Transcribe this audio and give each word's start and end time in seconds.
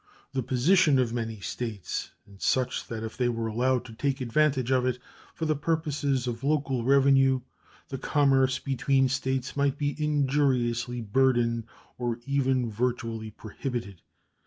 The 0.33 0.41
position 0.41 0.97
of 0.97 1.13
many 1.13 1.41
States 1.41 2.09
is 2.25 2.43
such 2.43 2.87
that 2.87 3.03
if 3.03 3.15
they 3.15 3.29
were 3.29 3.45
allowed 3.45 3.85
to 3.85 3.93
take 3.93 4.19
advantage 4.19 4.71
of 4.71 4.83
it 4.83 4.97
for 5.35 5.45
purposes 5.53 6.25
of 6.25 6.43
local 6.43 6.83
revenue 6.83 7.41
the 7.89 7.99
commerce 7.99 8.57
between 8.57 9.09
States 9.09 9.55
might 9.55 9.77
be 9.77 9.95
injuriously 10.03 11.01
burdened, 11.01 11.65
or 11.99 12.17
even 12.25 12.67
virtually 12.71 13.29
prohibited. 13.29 14.01